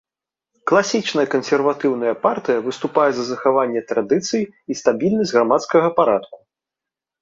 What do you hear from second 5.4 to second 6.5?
грамадскага парадку.